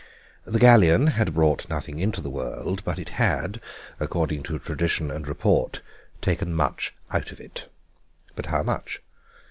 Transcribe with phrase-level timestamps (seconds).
[0.45, 3.61] The galleon had brought nothing into the world, but it had,
[3.99, 5.81] according to tradition and report,
[6.21, 7.69] taken much out of it.
[8.33, 9.03] But how much?